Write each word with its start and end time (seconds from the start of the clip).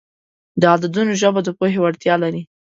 د 0.59 0.63
عددونو 0.73 1.13
ژبه 1.21 1.39
د 1.43 1.49
پوهې 1.57 1.79
وړتیا 1.81 2.15
لري. 2.23 2.41